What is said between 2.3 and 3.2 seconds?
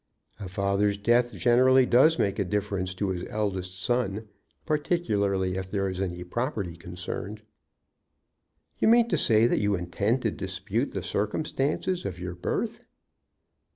a difference to